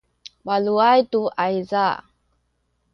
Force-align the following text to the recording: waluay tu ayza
waluay 0.47 0.99
tu 1.11 1.21
ayza 1.45 1.85